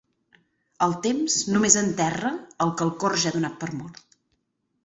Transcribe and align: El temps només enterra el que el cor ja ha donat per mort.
El 0.85 0.95
temps 1.03 1.35
només 1.57 1.77
enterra 1.83 2.33
el 2.67 2.73
que 2.81 2.89
el 2.89 2.95
cor 3.05 3.17
ja 3.25 3.31
ha 3.33 3.37
donat 3.39 3.63
per 3.65 3.71
mort. 3.83 4.05